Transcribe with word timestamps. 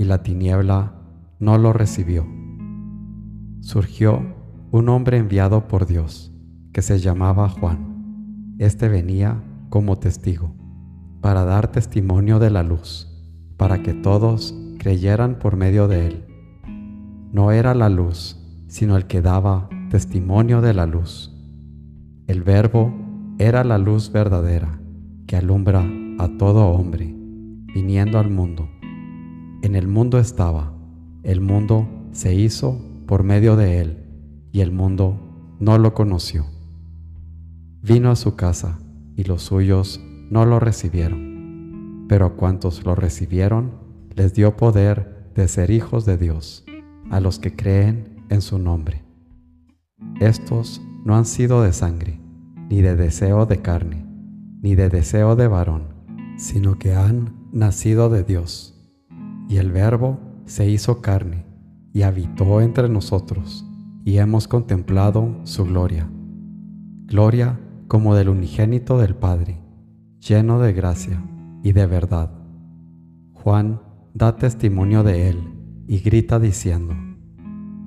y 0.00 0.04
la 0.04 0.22
tiniebla 0.22 0.94
no 1.40 1.58
lo 1.58 1.74
recibió. 1.74 2.26
Surgió 3.60 4.34
un 4.70 4.88
hombre 4.88 5.18
enviado 5.18 5.68
por 5.68 5.86
Dios, 5.86 6.32
que 6.72 6.80
se 6.80 7.00
llamaba 7.00 7.50
Juan. 7.50 8.54
Este 8.58 8.88
venía 8.88 9.44
como 9.68 9.98
testigo, 9.98 10.54
para 11.20 11.44
dar 11.44 11.70
testimonio 11.70 12.38
de 12.38 12.48
la 12.48 12.62
luz, 12.62 13.14
para 13.58 13.82
que 13.82 13.92
todos 13.92 14.54
creyeran 14.78 15.38
por 15.38 15.56
medio 15.56 15.86
de 15.86 16.06
él. 16.06 16.24
No 17.30 17.52
era 17.52 17.74
la 17.74 17.90
luz, 17.90 18.38
sino 18.68 18.96
el 18.96 19.06
que 19.06 19.20
daba 19.20 19.68
testimonio 19.90 20.62
de 20.62 20.72
la 20.72 20.86
luz. 20.86 21.30
El 22.26 22.42
verbo 22.42 22.90
era 23.38 23.64
la 23.64 23.76
luz 23.76 24.10
verdadera, 24.10 24.80
que 25.26 25.36
alumbra 25.36 25.86
a 26.18 26.38
todo 26.38 26.68
hombre, 26.68 27.14
viniendo 27.74 28.18
al 28.18 28.30
mundo. 28.30 28.79
En 29.62 29.74
el 29.74 29.88
mundo 29.88 30.18
estaba, 30.18 30.72
el 31.22 31.42
mundo 31.42 31.86
se 32.12 32.34
hizo 32.34 32.80
por 33.06 33.24
medio 33.24 33.56
de 33.56 33.80
él, 33.80 33.98
y 34.52 34.60
el 34.60 34.72
mundo 34.72 35.20
no 35.58 35.76
lo 35.76 35.92
conoció. 35.92 36.46
Vino 37.82 38.10
a 38.10 38.16
su 38.16 38.36
casa, 38.36 38.78
y 39.16 39.24
los 39.24 39.42
suyos 39.42 40.00
no 40.30 40.46
lo 40.46 40.60
recibieron. 40.60 42.06
Pero 42.08 42.24
a 42.24 42.36
cuantos 42.36 42.84
lo 42.86 42.94
recibieron, 42.94 43.72
les 44.14 44.32
dio 44.32 44.56
poder 44.56 45.30
de 45.34 45.46
ser 45.46 45.70
hijos 45.70 46.06
de 46.06 46.16
Dios, 46.16 46.64
a 47.10 47.20
los 47.20 47.38
que 47.38 47.54
creen 47.54 48.24
en 48.30 48.40
su 48.40 48.58
nombre. 48.58 49.04
Estos 50.20 50.80
no 51.04 51.16
han 51.16 51.26
sido 51.26 51.62
de 51.62 51.74
sangre, 51.74 52.18
ni 52.70 52.80
de 52.80 52.96
deseo 52.96 53.44
de 53.44 53.60
carne, 53.60 54.06
ni 54.62 54.74
de 54.74 54.88
deseo 54.88 55.36
de 55.36 55.48
varón, 55.48 55.88
sino 56.38 56.78
que 56.78 56.94
han 56.94 57.48
nacido 57.52 58.08
de 58.08 58.24
Dios. 58.24 58.79
Y 59.50 59.56
el 59.56 59.72
Verbo 59.72 60.20
se 60.44 60.70
hizo 60.70 61.02
carne 61.02 61.44
y 61.92 62.02
habitó 62.02 62.60
entre 62.60 62.88
nosotros, 62.88 63.66
y 64.04 64.18
hemos 64.18 64.46
contemplado 64.46 65.40
su 65.42 65.64
gloria. 65.64 66.08
Gloria 67.06 67.58
como 67.88 68.14
del 68.14 68.28
unigénito 68.28 68.96
del 68.96 69.16
Padre, 69.16 69.58
lleno 70.20 70.60
de 70.60 70.72
gracia 70.72 71.20
y 71.64 71.72
de 71.72 71.84
verdad. 71.86 72.30
Juan 73.32 73.80
da 74.14 74.36
testimonio 74.36 75.02
de 75.02 75.30
él 75.30 75.38
y 75.88 75.98
grita 75.98 76.38
diciendo, 76.38 76.94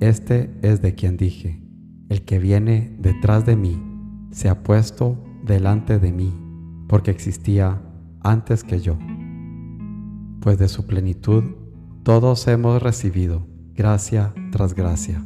Este 0.00 0.54
es 0.60 0.82
de 0.82 0.94
quien 0.94 1.16
dije, 1.16 1.62
el 2.10 2.26
que 2.26 2.38
viene 2.38 2.94
detrás 3.00 3.46
de 3.46 3.56
mí 3.56 3.82
se 4.32 4.50
ha 4.50 4.62
puesto 4.62 5.16
delante 5.46 5.98
de 5.98 6.12
mí, 6.12 6.30
porque 6.88 7.10
existía 7.10 7.80
antes 8.20 8.64
que 8.64 8.80
yo. 8.80 8.98
Pues 10.44 10.58
de 10.58 10.68
su 10.68 10.86
plenitud 10.86 11.42
todos 12.02 12.46
hemos 12.48 12.82
recibido 12.82 13.46
gracia 13.74 14.34
tras 14.52 14.74
gracia, 14.74 15.24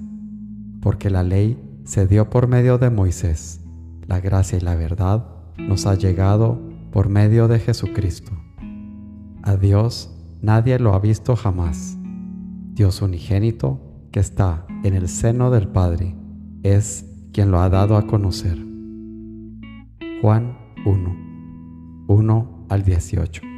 porque 0.81 1.11
la 1.11 1.25
ley 1.25 1.61
se 1.83 2.07
dio 2.07 2.31
por 2.31 2.47
medio 2.47 2.79
de 2.79 2.89
Moisés 2.89 3.61
la 4.07 4.21
gracia 4.21 4.59
y 4.59 4.61
la 4.61 4.77
verdad 4.77 5.27
nos 5.59 5.87
ha 5.87 5.97
llegado 5.97 6.61
por 6.93 7.09
medio 7.09 7.49
de 7.49 7.59
Jesucristo. 7.59 8.31
A 9.43 9.57
Dios 9.57 10.17
nadie 10.41 10.79
lo 10.79 10.95
ha 10.95 11.01
visto 11.01 11.35
jamás. 11.35 11.99
Dios 12.75 13.03
unigénito, 13.03 13.81
que 14.13 14.21
está 14.21 14.69
en 14.85 14.95
el 14.95 15.09
seno 15.09 15.51
del 15.51 15.67
Padre, 15.67 16.15
es 16.63 17.05
quien 17.33 17.51
lo 17.51 17.59
ha 17.59 17.69
dado 17.69 17.97
a 17.97 18.07
conocer. 18.07 18.57
Juan 20.23 20.57
1, 20.87 22.07
1 22.07 22.67
al 22.69 22.85
18. 22.85 23.58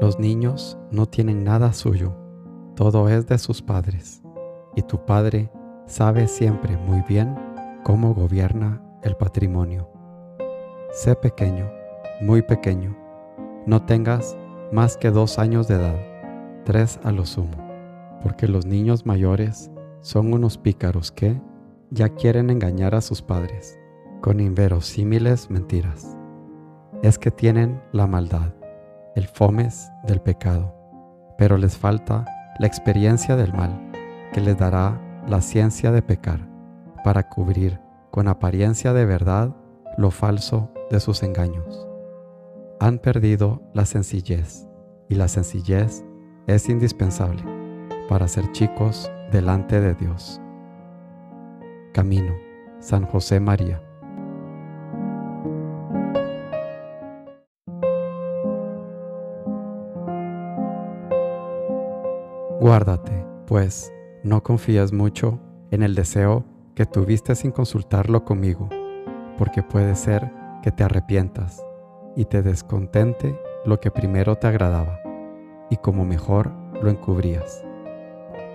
Los 0.00 0.18
niños 0.18 0.78
no 0.90 1.04
tienen 1.04 1.44
nada 1.44 1.74
suyo, 1.74 2.14
todo 2.74 3.10
es 3.10 3.26
de 3.26 3.36
sus 3.36 3.60
padres, 3.60 4.22
y 4.74 4.80
tu 4.80 5.04
padre 5.04 5.50
sabe 5.86 6.26
siempre 6.26 6.74
muy 6.78 7.02
bien 7.06 7.36
cómo 7.84 8.14
gobierna 8.14 8.82
el 9.02 9.14
patrimonio. 9.14 9.90
Sé 10.90 11.16
pequeño, 11.16 11.70
muy 12.22 12.40
pequeño, 12.40 12.96
no 13.66 13.84
tengas 13.84 14.38
más 14.72 14.96
que 14.96 15.10
dos 15.10 15.38
años 15.38 15.68
de 15.68 15.74
edad, 15.74 16.00
tres 16.64 16.98
a 17.04 17.12
lo 17.12 17.26
sumo, 17.26 17.58
porque 18.22 18.48
los 18.48 18.64
niños 18.64 19.04
mayores 19.04 19.70
son 20.00 20.32
unos 20.32 20.56
pícaros 20.56 21.12
que 21.12 21.38
ya 21.90 22.08
quieren 22.08 22.48
engañar 22.48 22.94
a 22.94 23.02
sus 23.02 23.20
padres 23.20 23.78
con 24.22 24.40
inverosímiles 24.40 25.50
mentiras. 25.50 26.16
Es 27.02 27.18
que 27.18 27.30
tienen 27.30 27.82
la 27.92 28.06
maldad 28.06 28.54
el 29.14 29.26
fomes 29.26 29.90
del 30.04 30.20
pecado, 30.20 30.74
pero 31.36 31.56
les 31.56 31.76
falta 31.76 32.24
la 32.58 32.66
experiencia 32.66 33.36
del 33.36 33.52
mal, 33.52 33.90
que 34.32 34.40
les 34.40 34.56
dará 34.56 35.00
la 35.26 35.40
ciencia 35.40 35.90
de 35.92 36.02
pecar, 36.02 36.48
para 37.04 37.28
cubrir 37.28 37.80
con 38.10 38.28
apariencia 38.28 38.92
de 38.92 39.04
verdad 39.04 39.54
lo 39.96 40.10
falso 40.10 40.70
de 40.90 41.00
sus 41.00 41.22
engaños. 41.22 41.88
Han 42.80 42.98
perdido 42.98 43.62
la 43.74 43.86
sencillez, 43.86 44.66
y 45.08 45.14
la 45.14 45.28
sencillez 45.28 46.04
es 46.46 46.68
indispensable 46.68 47.42
para 48.08 48.28
ser 48.28 48.50
chicos 48.52 49.10
delante 49.30 49.80
de 49.80 49.94
Dios. 49.94 50.40
Camino, 51.92 52.34
San 52.78 53.04
José 53.06 53.40
María. 53.40 53.82
Guárdate, 62.60 63.24
pues, 63.46 63.90
no 64.22 64.42
confías 64.42 64.92
mucho 64.92 65.40
en 65.70 65.82
el 65.82 65.94
deseo 65.94 66.44
que 66.74 66.84
tuviste 66.84 67.34
sin 67.34 67.52
consultarlo 67.52 68.26
conmigo, 68.26 68.68
porque 69.38 69.62
puede 69.62 69.96
ser 69.96 70.30
que 70.62 70.70
te 70.70 70.84
arrepientas 70.84 71.64
y 72.16 72.26
te 72.26 72.42
descontente 72.42 73.40
lo 73.64 73.80
que 73.80 73.90
primero 73.90 74.36
te 74.36 74.46
agradaba, 74.46 75.00
y 75.70 75.78
como 75.78 76.04
mejor 76.04 76.52
lo 76.82 76.90
encubrías. 76.90 77.64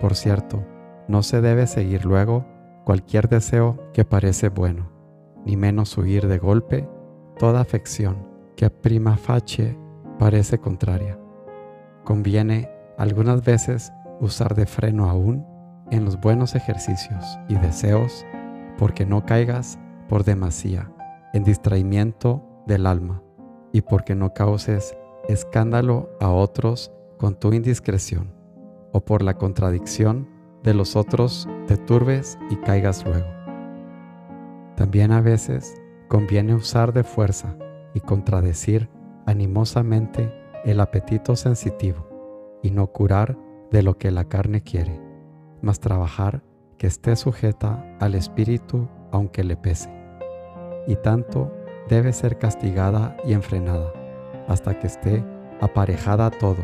Por 0.00 0.14
cierto, 0.14 0.64
no 1.08 1.24
se 1.24 1.40
debe 1.40 1.66
seguir 1.66 2.04
luego 2.04 2.46
cualquier 2.84 3.28
deseo 3.28 3.76
que 3.92 4.04
parece 4.04 4.50
bueno, 4.50 4.88
ni 5.44 5.56
menos 5.56 5.98
huir 5.98 6.28
de 6.28 6.38
golpe 6.38 6.88
toda 7.40 7.60
afección 7.60 8.24
que 8.54 8.66
a 8.66 8.70
prima 8.70 9.16
facie 9.16 9.76
parece 10.20 10.58
contraria. 10.60 11.18
Conviene 12.04 12.70
algunas 12.98 13.44
veces 13.44 13.92
usar 14.20 14.54
de 14.54 14.66
freno 14.66 15.08
aún 15.08 15.46
en 15.90 16.04
los 16.04 16.20
buenos 16.20 16.54
ejercicios 16.54 17.38
y 17.48 17.56
deseos 17.56 18.24
porque 18.78 19.06
no 19.06 19.24
caigas 19.24 19.78
por 20.08 20.24
demasía 20.24 20.90
en 21.32 21.44
distraimiento 21.44 22.42
del 22.66 22.86
alma 22.86 23.22
y 23.72 23.82
porque 23.82 24.14
no 24.14 24.32
causes 24.32 24.96
escándalo 25.28 26.10
a 26.20 26.30
otros 26.30 26.92
con 27.18 27.38
tu 27.38 27.52
indiscreción 27.52 28.32
o 28.92 29.04
por 29.04 29.22
la 29.22 29.34
contradicción 29.34 30.28
de 30.62 30.74
los 30.74 30.96
otros 30.96 31.48
te 31.66 31.76
turbes 31.76 32.38
y 32.50 32.56
caigas 32.56 33.04
luego. 33.04 33.28
También 34.76 35.12
a 35.12 35.20
veces 35.20 35.74
conviene 36.08 36.54
usar 36.54 36.92
de 36.92 37.04
fuerza 37.04 37.56
y 37.94 38.00
contradecir 38.00 38.88
animosamente 39.26 40.32
el 40.64 40.80
apetito 40.80 41.36
sensitivo 41.36 42.15
y 42.62 42.70
no 42.70 42.86
curar 42.88 43.36
de 43.70 43.82
lo 43.82 43.98
que 43.98 44.10
la 44.10 44.24
carne 44.24 44.62
quiere, 44.62 45.00
mas 45.62 45.80
trabajar 45.80 46.42
que 46.78 46.86
esté 46.86 47.16
sujeta 47.16 47.84
al 48.00 48.14
espíritu 48.14 48.88
aunque 49.12 49.44
le 49.44 49.56
pese. 49.56 49.90
Y 50.86 50.96
tanto 50.96 51.52
debe 51.88 52.12
ser 52.12 52.38
castigada 52.38 53.16
y 53.24 53.32
enfrenada 53.32 53.92
hasta 54.48 54.78
que 54.78 54.86
esté 54.86 55.24
aparejada 55.60 56.26
a 56.26 56.30
todo 56.30 56.62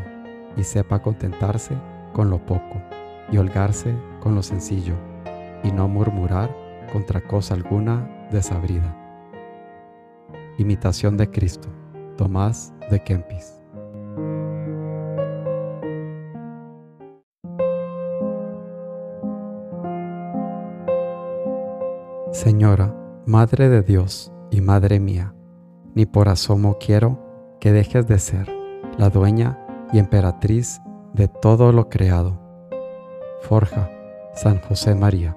y 0.56 0.64
sepa 0.64 1.00
contentarse 1.00 1.76
con 2.12 2.30
lo 2.30 2.44
poco 2.44 2.80
y 3.30 3.38
holgarse 3.38 3.94
con 4.20 4.34
lo 4.34 4.42
sencillo 4.42 4.94
y 5.64 5.72
no 5.72 5.88
murmurar 5.88 6.54
contra 6.92 7.20
cosa 7.20 7.54
alguna 7.54 8.28
desabrida. 8.30 8.98
Imitación 10.58 11.16
de 11.16 11.30
Cristo, 11.30 11.68
Tomás 12.16 12.74
de 12.90 13.02
Kempis. 13.02 13.61
Señora, 22.32 22.96
Madre 23.26 23.68
de 23.68 23.82
Dios 23.82 24.32
y 24.50 24.62
Madre 24.62 24.98
mía, 25.00 25.34
ni 25.94 26.06
por 26.06 26.30
asomo 26.30 26.78
quiero 26.78 27.56
que 27.60 27.72
dejes 27.72 28.06
de 28.06 28.18
ser 28.18 28.50
la 28.96 29.10
dueña 29.10 29.58
y 29.92 29.98
emperatriz 29.98 30.80
de 31.12 31.28
todo 31.28 31.72
lo 31.72 31.90
creado. 31.90 32.40
Forja, 33.42 33.90
San 34.34 34.60
José 34.62 34.94
María. 34.94 35.36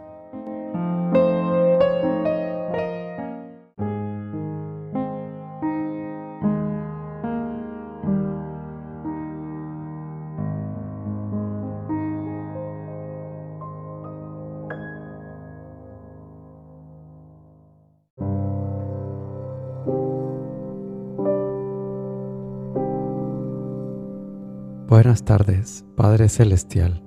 Buenas 24.95 25.25
tardes, 25.25 25.83
Padre 25.97 26.29
Celestial. 26.29 27.03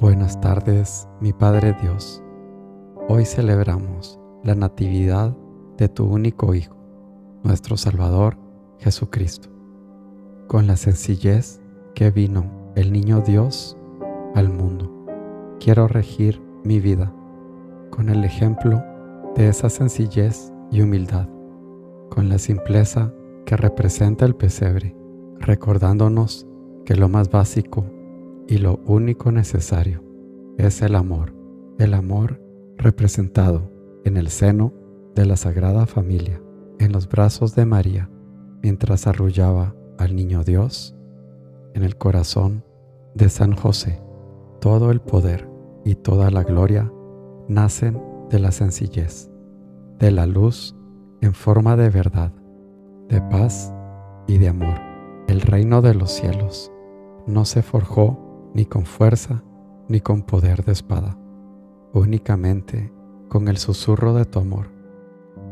Buenas 0.00 0.40
tardes, 0.40 1.06
mi 1.20 1.32
Padre 1.32 1.72
Dios. 1.80 2.20
Hoy 3.08 3.24
celebramos 3.24 4.18
la 4.42 4.56
Natividad 4.56 5.36
de 5.78 5.88
tu 5.88 6.04
único 6.04 6.52
Hijo, 6.52 6.76
nuestro 7.44 7.76
Salvador 7.76 8.36
Jesucristo. 8.80 9.48
Con 10.48 10.66
la 10.66 10.76
sencillez 10.76 11.60
que 11.94 12.10
vino 12.10 12.72
el 12.74 12.92
niño 12.92 13.20
Dios 13.20 13.78
al 14.34 14.48
mundo, 14.48 15.06
quiero 15.60 15.86
regir 15.86 16.42
mi 16.64 16.80
vida 16.80 17.14
con 17.90 18.08
el 18.08 18.24
ejemplo 18.24 18.82
de 19.36 19.46
esa 19.46 19.70
sencillez 19.70 20.52
y 20.72 20.80
humildad, 20.80 21.28
con 22.10 22.28
la 22.28 22.38
simpleza 22.38 23.14
que 23.44 23.56
representa 23.56 24.24
el 24.26 24.34
pesebre, 24.34 24.96
recordándonos 25.38 26.45
que 26.86 26.94
lo 26.94 27.08
más 27.08 27.30
básico 27.30 27.84
y 28.46 28.58
lo 28.58 28.80
único 28.86 29.32
necesario 29.32 30.02
es 30.56 30.80
el 30.82 30.94
amor, 30.94 31.34
el 31.78 31.92
amor 31.92 32.40
representado 32.78 33.70
en 34.04 34.16
el 34.16 34.28
seno 34.28 34.72
de 35.16 35.26
la 35.26 35.36
Sagrada 35.36 35.86
Familia, 35.86 36.40
en 36.78 36.92
los 36.92 37.08
brazos 37.08 37.56
de 37.56 37.66
María, 37.66 38.08
mientras 38.62 39.08
arrullaba 39.08 39.74
al 39.98 40.14
niño 40.14 40.44
Dios, 40.44 40.94
en 41.74 41.82
el 41.82 41.96
corazón 41.96 42.64
de 43.14 43.28
San 43.30 43.52
José. 43.56 44.00
Todo 44.60 44.92
el 44.92 45.00
poder 45.00 45.48
y 45.84 45.96
toda 45.96 46.30
la 46.30 46.44
gloria 46.44 46.90
nacen 47.48 48.00
de 48.30 48.38
la 48.38 48.52
sencillez, 48.52 49.28
de 49.98 50.12
la 50.12 50.26
luz 50.26 50.76
en 51.20 51.34
forma 51.34 51.76
de 51.76 51.90
verdad, 51.90 52.32
de 53.08 53.20
paz 53.22 53.74
y 54.28 54.38
de 54.38 54.48
amor. 54.48 54.78
El 55.26 55.40
reino 55.40 55.82
de 55.82 55.94
los 55.94 56.12
cielos 56.12 56.70
no 57.26 57.44
se 57.44 57.62
forjó 57.62 58.50
ni 58.54 58.64
con 58.66 58.84
fuerza 58.84 59.42
ni 59.88 60.00
con 60.00 60.22
poder 60.22 60.64
de 60.64 60.72
espada, 60.72 61.18
únicamente 61.92 62.92
con 63.28 63.48
el 63.48 63.56
susurro 63.56 64.14
de 64.14 64.24
tu 64.24 64.38
amor 64.38 64.68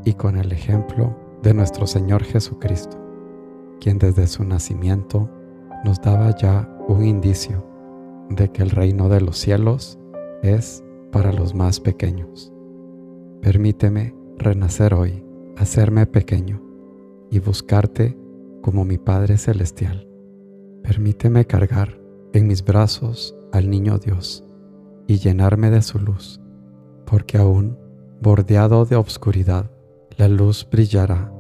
y 0.05 0.15
con 0.15 0.37
el 0.37 0.53
ejemplo 0.53 1.17
de 1.43 1.55
nuestro 1.55 1.87
Señor 1.87 2.25
Jesucristo, 2.25 2.99
quien 3.81 3.99
desde 3.99 4.26
su 4.26 4.44
nacimiento 4.44 5.29
nos 5.85 6.00
daba 6.00 6.35
ya 6.37 6.69
un 6.88 7.05
indicio 7.05 7.67
de 8.31 8.50
que 8.50 8.62
el 8.62 8.71
reino 8.71 9.09
de 9.09 9.21
los 9.21 9.38
cielos 9.38 9.99
es 10.43 10.82
para 11.12 11.32
los 11.32 11.55
más 11.55 11.81
pequeños. 11.81 12.53
Permíteme 13.43 14.15
renacer 14.38 14.94
hoy, 14.94 15.25
hacerme 15.56 16.06
pequeño 16.06 16.62
y 17.31 17.41
buscarte 17.41 18.17
como 18.62 18.85
mi 18.85 18.99
Padre 18.99 19.37
Celestial 19.37 20.13
Permíteme 20.85 21.47
cargar 21.47 21.99
en 22.35 22.47
mis 22.47 22.63
brazos 22.63 23.35
al 23.53 23.71
niño 23.71 23.97
Dios 23.97 24.45
y 25.07 25.17
llenarme 25.17 25.71
de 25.71 25.81
su 25.81 25.99
luz, 25.99 26.43
porque 27.07 27.39
aún 27.39 27.79
bordeado 28.21 28.85
de 28.85 28.97
obscuridad, 28.97 29.71
la 30.19 30.29
luz 30.29 30.69
brillará 30.71 31.33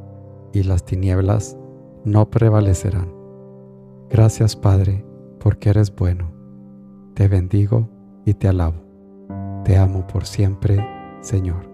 y 0.54 0.62
las 0.62 0.86
tinieblas 0.86 1.58
no 2.04 2.30
prevalecerán. 2.30 3.12
Gracias 4.08 4.56
Padre, 4.56 5.04
porque 5.38 5.68
eres 5.68 5.94
bueno. 5.94 6.32
Te 7.12 7.28
bendigo 7.28 7.90
y 8.24 8.32
te 8.32 8.48
alabo. 8.48 8.82
Te 9.64 9.76
amo 9.76 10.06
por 10.06 10.24
siempre, 10.24 10.82
Señor. 11.20 11.73